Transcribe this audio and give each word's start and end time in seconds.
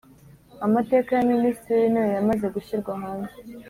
Amateka 0.65 1.09
ya 1.17 1.27
Minisitiri 1.31 1.79
w’intebe 1.81 2.09
yamaze 2.17 2.45
gushyirwa 2.55 2.91
hanze 3.01 3.33